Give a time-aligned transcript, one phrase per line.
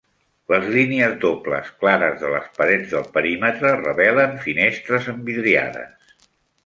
[0.51, 6.27] Les línies dobles clares de les parets del perímetre revelen finestres envidriades.